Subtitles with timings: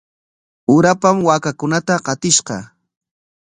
[0.75, 2.57] Urapam waakakunata qatishqa.